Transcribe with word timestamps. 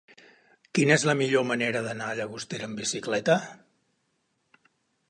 Quina 0.77 0.95
és 0.99 1.05
la 1.09 1.15
millor 1.19 1.45
manera 1.49 1.83
d'anar 1.89 2.09
a 2.09 2.17
Llagostera 2.21 2.71
amb 2.71 2.83
bicicleta? 2.85 3.39